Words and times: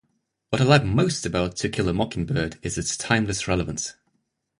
What 0.49 0.59
I 0.59 0.65
love 0.65 0.83
most 0.83 1.27
about 1.27 1.57
"To 1.57 1.69
Kill 1.69 1.87
a 1.87 1.93
Mockingbird" 1.93 2.57
is 2.63 2.79
its 2.79 2.97
timeless 2.97 3.47
relevance. 3.47 3.93